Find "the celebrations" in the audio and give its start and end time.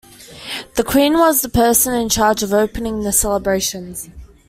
3.03-4.09